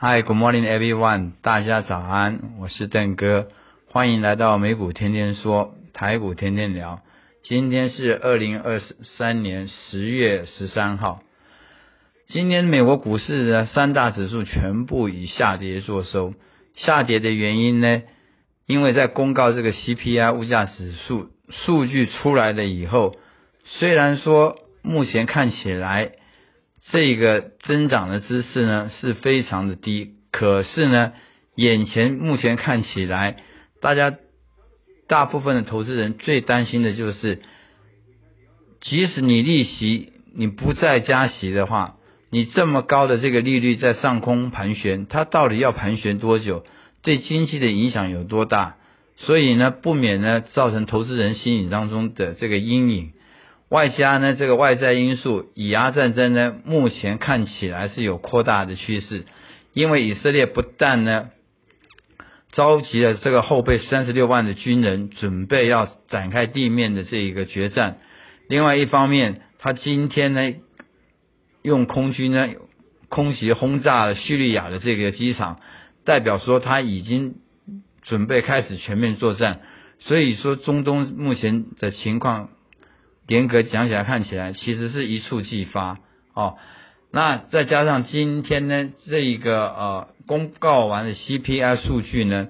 [0.00, 1.32] Hi, good morning, everyone.
[1.42, 3.48] 大家早安，我是邓哥，
[3.90, 7.00] 欢迎来到美股天天说，台股天天聊。
[7.42, 11.22] 今天是二零二三年十月十三号。
[12.28, 16.32] 今天美国股市的三大指数全部以下跌作收。
[16.76, 18.02] 下跌的原因呢？
[18.66, 23.16] 因为在公告这个 CPI 物价指数数据出来了以后，
[23.64, 26.12] 虽然说目前看起来。
[26.90, 31.12] 这个增长的姿势呢是非常的低，可是呢，
[31.54, 33.36] 眼前目前看起来，
[33.80, 34.16] 大家
[35.06, 37.42] 大部分的投资人最担心的就是，
[38.80, 41.96] 即使你利息你不再加息的话，
[42.30, 46.64] 你这么高的这个利率在上空盘旋，它到底要盘旋多久？
[47.02, 48.76] 对经济的影响有多大？
[49.16, 53.12] 所以呢，不免呢造成投资人心理当中的这个阴影。
[53.68, 59.24] 外加呢，这个外在因素，以阿战争呢，目前看起来是有扩大的趋势。
[59.74, 61.28] 因为以色列不但呢
[62.50, 67.98] 召集了这个后备三十六万的军人，准备要展开地面的这一个决战，
[68.48, 70.54] 另外一方面，他今天呢
[71.60, 72.48] 用空军呢
[73.10, 75.60] 空袭轰炸了叙利亚的这个机场，
[76.06, 77.34] 代表说他已经
[78.00, 79.60] 准备开始全面作战。
[80.00, 82.48] 所以说，中东目前的情况。
[83.28, 85.98] 严格讲起来，看起来其实是一触即发
[86.32, 86.56] 哦。
[87.12, 92.48] 那再加上今天呢，这一个呃公告完的 CPI 数据呢，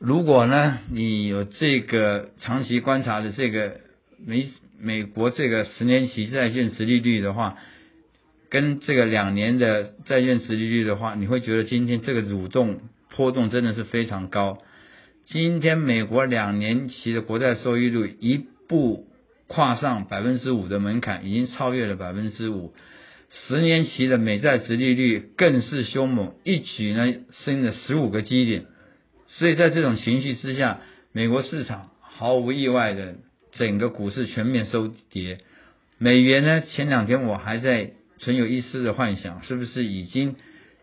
[0.00, 3.80] 如果呢你有这个长期观察的这个
[4.18, 4.48] 美
[4.80, 7.56] 美国这个十年期债券值利率的话，
[8.50, 12.80] 跟这个两年的债券值利率的话，你会觉得今天这个蠕动
[13.14, 14.58] 波动真的是非常高。
[15.24, 19.06] 今天美国两年期的国债收益率一步。
[19.48, 22.74] 跨上百分之五的门槛，已经超越了百分之五。
[23.30, 27.12] 十年期的美债殖利率更是凶猛，一举呢
[27.44, 28.66] 升了十五个基点。
[29.28, 30.80] 所以在这种情绪之下，
[31.12, 33.16] 美国市场毫无意外的
[33.52, 35.40] 整个股市全面收跌。
[35.98, 40.36] 美元呢，前两天我还在存有一丝的幻想，是不是已经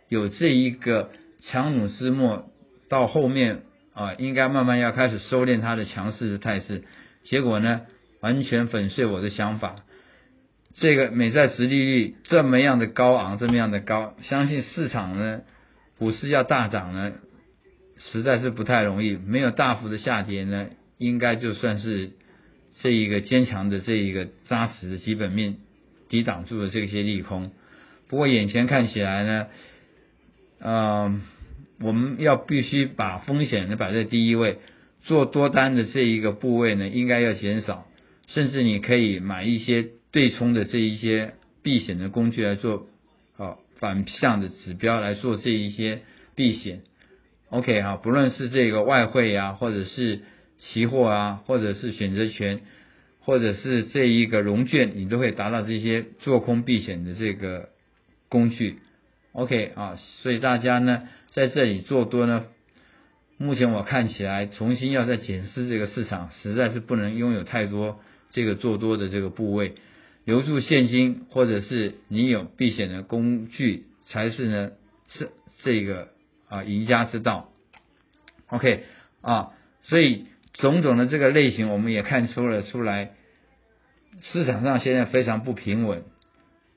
[0.10, 2.50] 有这一个强弩之末，
[2.90, 3.62] 到后面
[3.94, 6.84] 啊，应该慢慢要开始收敛它的强势的态势。
[7.24, 7.82] 结果呢？
[8.24, 9.76] 完全粉碎我的想法，
[10.76, 15.42] 这个美债殖利率这么样的高昂，这么样的高，相信市场呢，
[16.00, 17.12] 股市要大涨呢，
[17.98, 19.18] 实在是不太容易。
[19.18, 22.12] 没有大幅的下跌呢，应该就算是
[22.82, 25.58] 这一个坚强的这一个扎实的基本面
[26.08, 27.52] 抵挡住了这些利空。
[28.08, 29.48] 不过眼前看起来呢，
[30.60, 31.24] 嗯，
[31.82, 34.60] 我们要必须把风险呢摆在第一位，
[35.02, 37.86] 做多单的这一个部位呢，应该要减少。
[38.28, 42.88] 甚至你可以买一些对冲的这一些避险的工具来做，
[43.38, 46.02] 啊反向的指标来做这一些
[46.36, 46.82] 避险。
[47.50, 50.22] OK 哈，不论是这个外汇啊，或者是
[50.58, 52.62] 期货啊，或者是选择权，
[53.20, 57.70] 或者是这一个融券，你都会达到这些做空避险的这个
[58.30, 58.80] 工具。
[59.34, 62.46] OK 啊，所以大家呢在这里做多呢，
[63.38, 68.00] 目前我看起来重新要再检视这个市场，实在是不能拥有太多。
[68.34, 69.76] 这个做多的这个部位，
[70.26, 74.72] 留住现金，或者是你有避险的工具，才是呢
[75.08, 75.30] 是
[75.64, 76.10] 这个
[76.50, 77.52] 啊赢家之道。
[78.48, 78.84] OK
[79.22, 79.52] 啊，
[79.84, 83.12] 所以种种的这个类型，我们也看出了出来，
[84.22, 86.04] 市场上现在非常不平稳，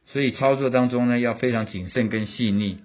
[0.07, 2.81] 所以操作当中呢要非常谨慎跟细腻。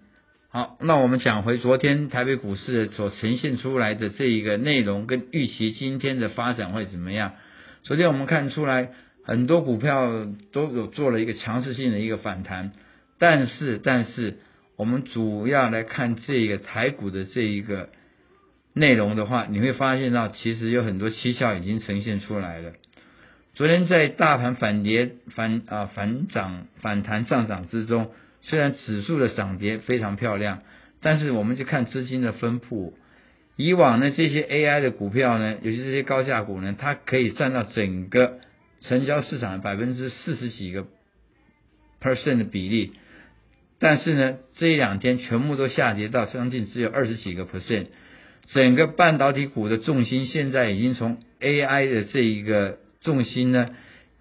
[0.50, 7.34] 好，那我们讲回昨天台北股市所呈现出来的这一个内容，跟预期今天的发展会怎么样？
[7.84, 8.90] 昨天我们看出来，
[9.24, 12.72] 很多股票都有做了一个强势性的一个反弹，
[13.18, 14.38] 但是但是
[14.76, 17.90] 我们主要来看这个台股的这一个
[18.74, 22.74] 内容的话，你会发现到其实有很多蹊跷已经呈现出来了。
[23.56, 28.12] 昨天在大盘反跌反啊反涨反弹上涨之中，
[28.42, 30.60] 虽然指数的涨跌非常漂亮，
[31.02, 32.94] 但是我们就看资金的分布。
[33.64, 38.40] 以往呢，这些 AI 的股票呢，尤其这些高价股呢，它可以占到整个
[38.80, 40.88] 成交市场的百分之四十几个
[42.02, 42.94] percent 的比例，
[43.78, 47.86] 但是呢，这一两天全部都下跌到将近只有二十几个 percent，
[48.48, 53.70] 整个半导体股的重心现在已经从 AI 的这一个重心呢，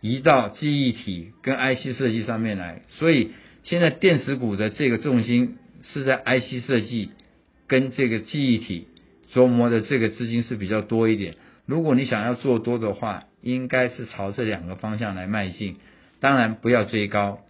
[0.03, 3.31] 移到记忆体跟 IC 设计上面来，所以
[3.65, 7.11] 现在电子股的这个重心是在 IC 设计
[7.67, 8.89] 跟这个记忆体。
[9.32, 11.37] 琢磨的这个资金是比较多一点。
[11.67, 15.77] 如果你想要做多的话，应该是朝这两个方向来迈进。
[16.19, 17.41] 当然不要追高，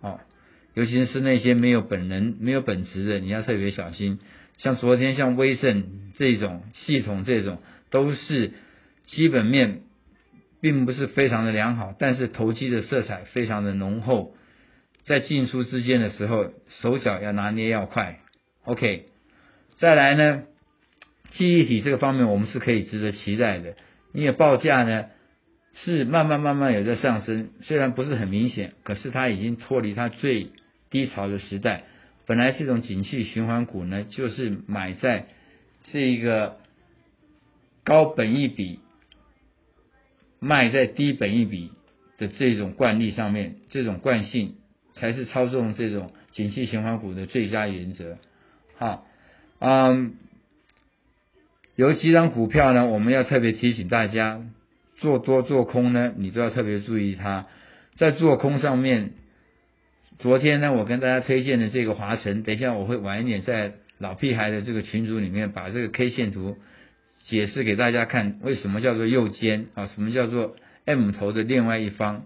[0.00, 0.20] 哦，
[0.74, 4.18] 尤其是那些没有本能、没有本质的，你要特别小心。
[4.56, 5.84] 像昨天像威盛
[6.16, 7.58] 这种系统，这种
[7.90, 8.52] 都是
[9.04, 9.82] 基本面
[10.60, 14.34] 并不是非常的良好，但是投机的色彩非常的浓厚，
[15.04, 18.20] 在进出之间的时候，手脚要拿捏要快。
[18.64, 19.06] OK，
[19.76, 20.42] 再来呢，
[21.30, 23.76] 记忆体这个方面我们是可以值得期待的，
[24.12, 25.06] 因为报价呢
[25.74, 30.48] 是慢慢慢慢有在上升，虽然不是很明显，可是它已经脱离它最
[30.90, 31.84] 低潮的时代。
[32.26, 35.26] 本来这种景气循环股呢，就是买在
[35.92, 36.56] 这一个
[37.84, 38.80] 高本一比、
[40.40, 41.70] 卖在低本一比
[42.18, 44.56] 的这种惯例上面，这种惯性
[44.92, 48.18] 才是操纵这种景气循环股的最佳原则。
[48.76, 49.06] 好，
[49.60, 50.14] 嗯，
[51.76, 54.40] 有几张股票呢，我们要特别提醒大家，
[54.98, 57.46] 做多做空呢，你都要特别注意它。
[57.96, 59.10] 在做空上面，
[60.18, 66.56] 昨天呢，我跟大家推荐的这个华晨，等一下我会晚一点在老屁孩的这个群组里面把这个 K 线图
[67.26, 69.86] 解释给大家看，为什么叫做右肩啊？
[69.94, 70.56] 什么叫做
[70.86, 72.24] M 头的另外一方？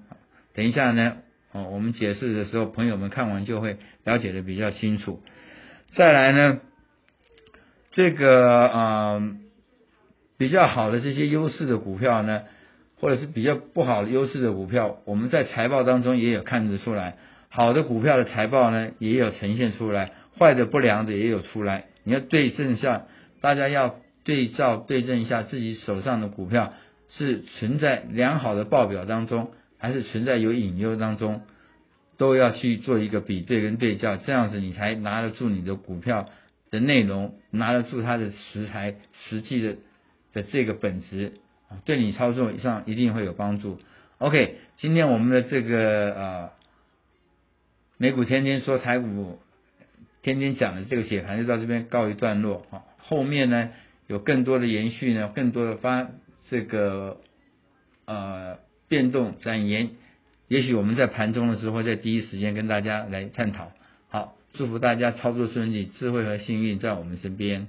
[0.54, 1.16] 等一下呢，
[1.50, 5.20] 哦，我们解释的时候，朋友们看完就会了解的比较清楚。
[5.92, 6.60] 再来呢，
[8.00, 9.22] 这个啊
[10.38, 12.44] 比较好的这些优势的股票呢，
[12.98, 17.18] 或者是比较不好的优势的股票，我们在财报当中也有看得出来。
[17.50, 21.88] 好的股票的财报呢，也有呈现出来；坏的、不良的也有出来。
[22.02, 23.02] 你要对症下，
[23.42, 26.72] 大家要对照对症一下自己手上的股票
[27.10, 31.42] 是存在良好的报表当中，还是存在有隐忧当中。
[32.16, 36.30] 都要去做一个比对跟对照，这样子你才拿得住你的股票
[36.70, 38.94] 的内容，拿得住它的食材
[39.28, 39.76] 实际的
[40.32, 41.32] 的这个本质
[41.68, 43.80] 啊，对你操作上一定会有帮助。
[44.18, 46.50] OK，今天我们的这个呃
[47.96, 49.38] 美股天天说台股
[50.22, 53.70] 天天讲的这个解盘就到这边告一段落啊，后面呢
[54.06, 56.08] 有更多的延续呢，更多的发
[56.48, 57.20] 这个
[58.04, 58.58] 呃
[58.88, 59.90] 变动展延。
[60.48, 63.72] 也许我们在盘中的时候，在第一时间跟大家来探讨。
[64.52, 67.68] 祝福大家操作顺利，智慧和幸运在我们身边。